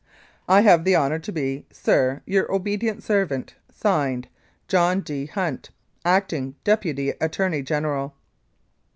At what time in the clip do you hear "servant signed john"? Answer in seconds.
3.03-5.01